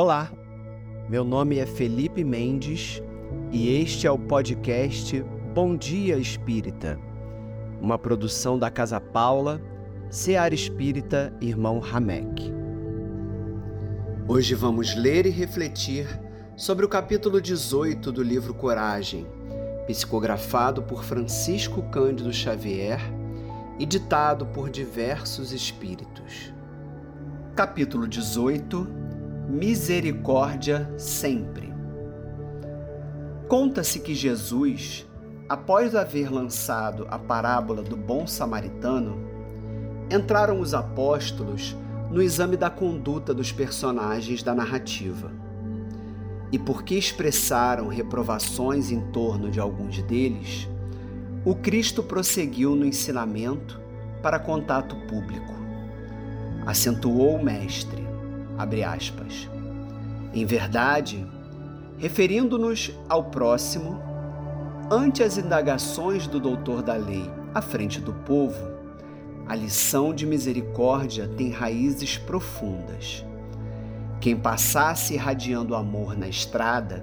[0.00, 0.30] Olá,
[1.08, 3.02] meu nome é Felipe Mendes
[3.50, 5.20] e este é o podcast
[5.52, 6.96] Bom Dia Espírita,
[7.80, 9.60] uma produção da Casa Paula,
[10.08, 12.44] Seara Espírita Irmão Ramek.
[14.28, 16.06] Hoje vamos ler e refletir
[16.56, 19.26] sobre o capítulo 18 do livro Coragem,
[19.88, 23.00] psicografado por Francisco Cândido Xavier
[23.80, 26.54] e ditado por diversos espíritos.
[27.56, 29.07] Capítulo 18
[29.48, 31.72] Misericórdia sempre.
[33.48, 35.08] Conta-se que Jesus,
[35.48, 39.16] após haver lançado a parábola do bom samaritano,
[40.10, 41.74] entraram os apóstolos
[42.10, 45.32] no exame da conduta dos personagens da narrativa.
[46.52, 50.68] E porque expressaram reprovações em torno de alguns deles,
[51.42, 53.80] o Cristo prosseguiu no ensinamento
[54.22, 55.54] para contato público.
[56.66, 58.07] Acentuou o Mestre
[58.58, 59.48] abre aspas.
[60.34, 61.24] Em verdade,
[61.96, 64.02] referindo-nos ao próximo,
[64.90, 68.76] ante as indagações do doutor da lei à frente do povo,
[69.46, 73.24] a lição de misericórdia tem raízes profundas.
[74.20, 77.02] Quem passasse irradiando amor na estrada,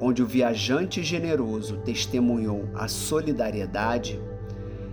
[0.00, 4.20] onde o viajante generoso testemunhou a solidariedade,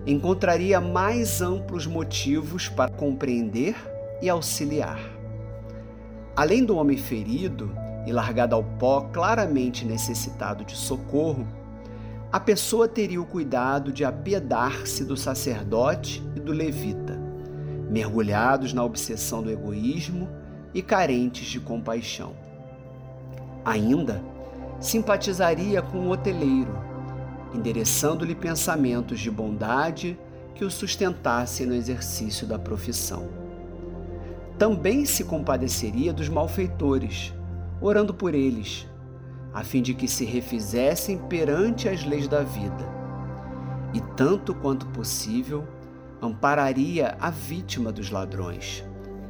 [0.05, 3.75] encontraria mais amplos motivos para compreender
[4.21, 5.20] e auxiliar.
[6.42, 7.72] Além do homem ferido
[8.03, 11.45] e largado ao pó, claramente necessitado de socorro,
[12.31, 17.16] a pessoa teria o cuidado de apiedar-se do sacerdote e do levita,
[17.92, 20.28] mergulhados na obsessão do egoísmo
[20.73, 22.33] e carentes de compaixão.
[23.64, 24.23] Ainda
[24.80, 26.76] simpatizaria com o hoteleiro,
[27.53, 30.17] endereçando-lhe pensamentos de bondade
[30.55, 33.50] que o sustentassem no exercício da profissão
[34.62, 37.33] também se compadeceria dos malfeitores,
[37.82, 38.88] orando por eles,
[39.52, 42.88] a fim de que se refizessem perante as leis da vida.
[43.92, 45.67] E tanto quanto possível,
[46.21, 48.86] ampararia a vítima dos ladrões,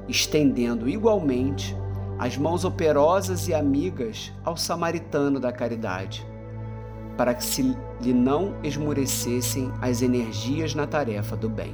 [0.05, 1.77] estendendo igualmente
[2.19, 6.27] as mãos operosas e amigas ao samaritano da caridade,
[7.15, 11.73] para que se lhe não esmurecessem as energias na tarefa do bem.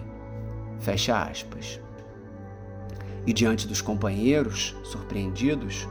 [0.78, 1.87] Fecha aspas.
[3.28, 5.88] E diante dos companheiros, surpreendidos,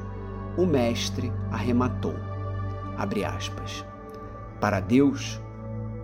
[0.57, 2.17] o mestre arrematou.
[2.97, 3.85] Abre aspas.
[4.59, 5.39] Para Deus,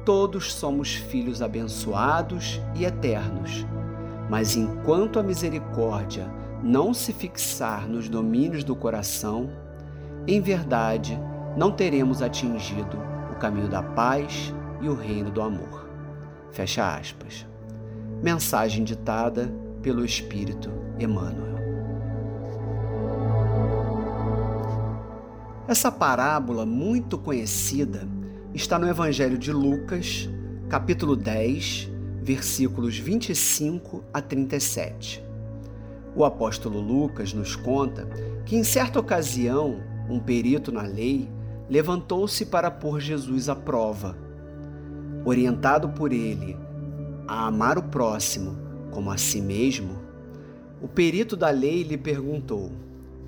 [0.04, 3.66] todos somos filhos abençoados e eternos,
[4.28, 6.30] mas enquanto a misericórdia
[6.62, 9.50] não se fixar nos domínios do coração,
[10.26, 11.18] em verdade
[11.56, 12.98] não teremos atingido
[13.32, 15.88] o caminho da paz e o reino do amor.
[16.50, 17.46] Fecha aspas.
[18.22, 21.52] Mensagem ditada pelo Espírito Emmanuel.
[25.66, 28.06] Essa parábola muito conhecida
[28.54, 30.28] está no Evangelho de Lucas,
[30.68, 31.90] capítulo 10,
[32.22, 35.24] versículos 25 a 37.
[36.14, 38.06] O apóstolo Lucas nos conta
[38.44, 41.30] que, em certa ocasião, um perito na lei
[41.70, 44.16] levantou-se para pôr Jesus à prova.
[45.24, 46.56] Orientado por ele
[47.26, 49.98] a amar o próximo como a si mesmo,
[50.80, 52.70] o perito da lei lhe perguntou: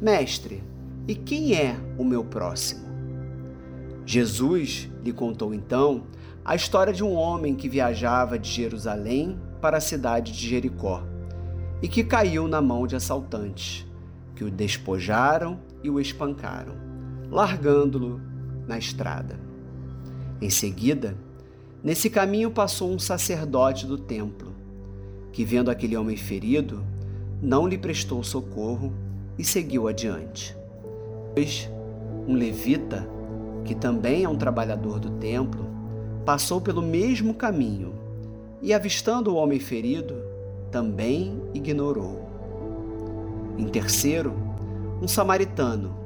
[0.00, 0.62] Mestre,
[1.08, 2.84] e quem é o meu próximo?
[4.06, 6.04] Jesus lhe contou então
[6.44, 11.02] a história de um homem que viajava de Jerusalém para a cidade de Jericó
[11.80, 13.86] e que caiu na mão de assaltantes,
[14.36, 16.74] que o despojaram e o espancaram,
[17.30, 18.20] largando-lo
[18.66, 19.38] na estrada.
[20.40, 21.16] Em seguida,
[21.82, 24.43] nesse caminho passou um sacerdote do templo
[25.34, 26.84] que, vendo aquele homem ferido,
[27.42, 28.94] não lhe prestou socorro
[29.36, 30.56] e seguiu adiante.
[31.34, 31.68] Depois,
[32.28, 33.04] um levita,
[33.64, 35.66] que também é um trabalhador do templo,
[36.24, 37.94] passou pelo mesmo caminho
[38.62, 40.14] e, avistando o homem ferido,
[40.70, 42.30] também ignorou.
[43.58, 44.32] Em terceiro,
[45.02, 45.96] um samaritano,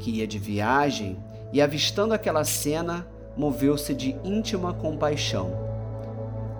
[0.00, 1.16] que ia de viagem
[1.52, 3.06] e, avistando aquela cena,
[3.36, 5.71] moveu-se de íntima compaixão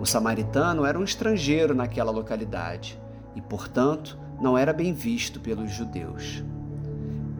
[0.03, 2.99] o samaritano era um estrangeiro naquela localidade
[3.37, 6.43] e, portanto, não era bem visto pelos judeus.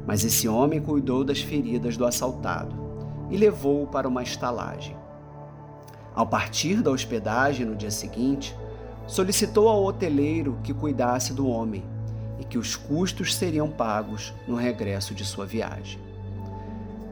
[0.07, 2.73] Mas esse homem cuidou das feridas do assaltado
[3.29, 4.95] e levou-o para uma estalagem.
[6.15, 8.55] Ao partir da hospedagem no dia seguinte,
[9.05, 11.83] solicitou ao hoteleiro que cuidasse do homem
[12.39, 15.99] e que os custos seriam pagos no regresso de sua viagem.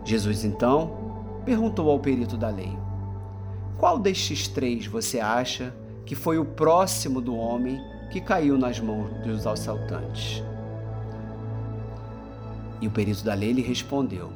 [0.06, 2.74] Jesus então perguntou ao perito da lei:
[3.82, 5.74] qual destes três você acha
[6.06, 7.82] que foi o próximo do homem
[8.12, 10.44] que caiu nas mãos dos assaltantes?
[12.80, 14.30] E o perito da lei lhe respondeu: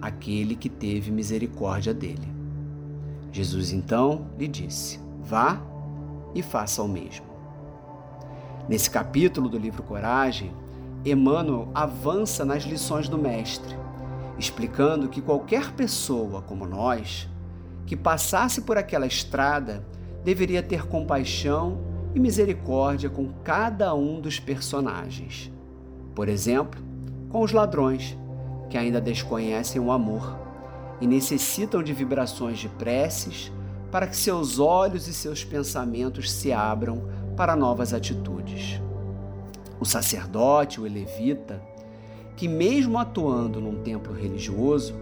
[0.00, 2.32] Aquele que teve misericórdia dele.
[3.32, 5.60] Jesus então lhe disse: Vá
[6.32, 7.26] e faça o mesmo.
[8.68, 10.52] Nesse capítulo do livro Coragem,
[11.04, 13.74] Emmanuel avança nas lições do Mestre,
[14.38, 17.28] explicando que qualquer pessoa como nós
[17.86, 19.84] que passasse por aquela estrada
[20.24, 21.78] deveria ter compaixão
[22.14, 25.50] e misericórdia com cada um dos personagens.
[26.14, 26.80] Por exemplo,
[27.28, 28.16] com os ladrões,
[28.70, 30.38] que ainda desconhecem o amor
[31.00, 33.52] e necessitam de vibrações de preces
[33.90, 37.04] para que seus olhos e seus pensamentos se abram
[37.36, 38.80] para novas atitudes.
[39.78, 41.60] O sacerdote, o levita,
[42.36, 44.94] que mesmo atuando num templo religioso,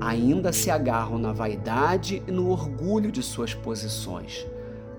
[0.00, 4.46] ainda se agarram na vaidade e no orgulho de suas posições,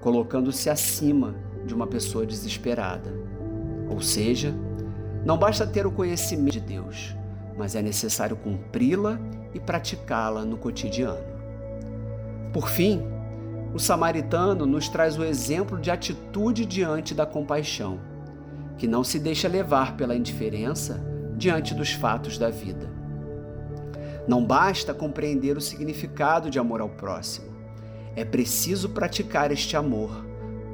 [0.01, 1.35] colocando-se acima
[1.65, 3.13] de uma pessoa desesperada.
[3.89, 4.53] Ou seja,
[5.25, 7.15] não basta ter o conhecimento de Deus,
[7.57, 9.19] mas é necessário cumpri-la
[9.53, 11.39] e praticá-la no cotidiano.
[12.53, 13.01] Por fim,
[13.73, 17.99] o samaritano nos traz o exemplo de atitude diante da compaixão,
[18.77, 21.03] que não se deixa levar pela indiferença
[21.37, 22.98] diante dos fatos da vida.
[24.29, 27.47] Não basta compreender o significado de amor ao próximo.
[28.15, 30.23] É preciso praticar este amor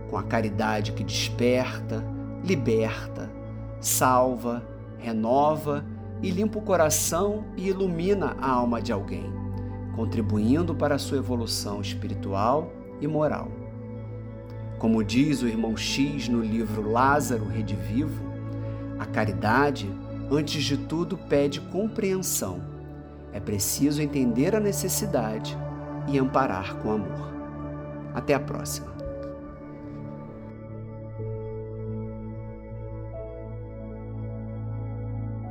[0.09, 2.03] com a caridade que desperta,
[2.43, 3.31] liberta,
[3.79, 4.61] salva,
[4.97, 5.85] renova
[6.21, 9.31] e limpa o coração e ilumina a alma de alguém,
[9.95, 13.49] contribuindo para a sua evolução espiritual e moral.
[14.77, 18.21] Como diz o irmão X no livro Lázaro Redivivo,
[18.99, 19.89] a caridade,
[20.29, 22.75] antes de tudo, pede compreensão
[23.35, 25.57] é preciso entender a necessidade
[26.07, 27.33] e amparar com amor.
[28.13, 28.94] Até a próxima.